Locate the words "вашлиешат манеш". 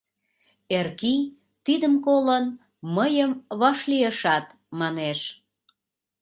3.59-5.19